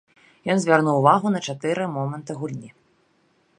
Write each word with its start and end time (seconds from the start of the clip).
Ён 0.53 0.57
звярнуў 0.63 0.95
увагу 1.01 1.27
на 1.35 1.39
чатыры 1.53 1.83
моманты 1.97 2.31
гульні. 2.43 2.69